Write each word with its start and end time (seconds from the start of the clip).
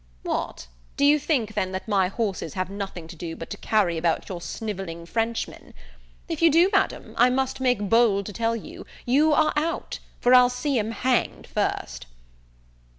"What, 0.23 0.65
do 0.97 1.05
you 1.05 1.19
think, 1.19 1.53
then, 1.53 1.73
that 1.73 1.87
my 1.87 2.07
horses 2.07 2.55
have 2.55 2.71
nothing 2.71 3.07
to 3.07 3.15
do 3.15 3.35
but 3.35 3.51
to 3.51 3.57
carry 3.57 3.99
about 3.99 4.29
your 4.29 4.41
snivelling 4.41 5.05
Frenchmen? 5.05 5.75
If 6.27 6.41
you 6.41 6.49
do, 6.49 6.71
Madam, 6.73 7.13
I 7.19 7.29
must 7.29 7.59
make 7.61 7.87
bold 7.87 8.25
to 8.25 8.33
tell 8.33 8.55
you, 8.55 8.87
you 9.05 9.31
are 9.31 9.53
out, 9.55 9.99
for 10.19 10.33
I'll 10.33 10.49
see 10.49 10.79
'em 10.79 10.89
hang'd 10.89 11.45
first." 11.45 12.07